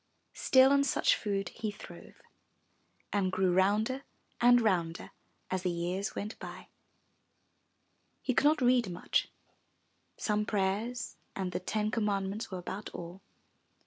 Still 0.33 0.71
on 0.71 0.83
such 0.83 1.15
food 1.15 1.49
he 1.49 1.69
throve 1.69 2.23
and 3.13 3.31
grew 3.31 3.53
rounder 3.53 4.01
and 4.41 4.59
rounder 4.59 5.11
as 5.51 5.61
the 5.61 5.69
years 5.69 6.15
went 6.15 6.39
by. 6.39 6.69
He 8.23 8.33
could 8.33 8.45
not 8.45 8.61
read 8.63 8.89
much— 8.89 9.27
some 10.17 10.43
prayers 10.43 11.17
and 11.35 11.51
the 11.51 11.59
ten 11.59 11.91
com 11.91 12.05
mandments 12.07 12.49
were 12.49 12.57
about 12.57 12.89
all. 12.95 13.21